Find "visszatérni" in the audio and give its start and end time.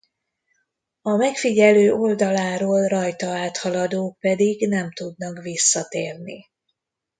5.41-6.45